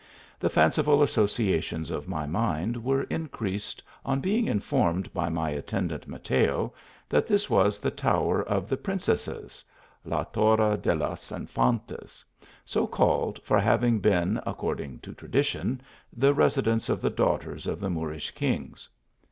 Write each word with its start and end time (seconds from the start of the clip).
The 0.39 0.49
fanciful 0.49 1.03
associations 1.03 1.91
of 1.91 2.07
my 2.07 2.25
mind 2.25 2.83
were 2.83 3.03
increased 3.03 3.83
on 4.03 4.19
being 4.19 4.47
informed 4.47 5.13
by 5.13 5.29
my 5.29 5.51
attendant, 5.51 6.07
Mateo, 6.07 6.73
that 7.07 7.27
this 7.27 7.51
was 7.51 7.77
the 7.77 7.91
tower 7.91 8.41
of 8.41 8.67
the 8.67 8.77
Princesses, 8.77 9.63
(la 10.03 10.23
Torre 10.23 10.75
de 10.75 10.95
las 10.95 11.31
In 11.31 11.45
fantas) 11.45 12.25
so 12.65 12.87
called 12.87 13.39
from 13.43 13.61
having 13.61 13.99
been, 13.99 14.41
according 14.43 14.97
to 15.01 15.13
tradi 15.13 15.43
tion, 15.45 15.79
the 16.11 16.33
residence 16.33 16.89
of 16.89 16.99
the 16.99 17.11
daughters 17.11 17.67
of 17.67 17.79
the 17.79 17.91
Moorish 17.91 18.31
kings. 18.31 18.89